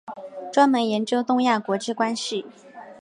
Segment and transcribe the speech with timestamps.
[0.51, 2.43] 专门研究东亚国际关系。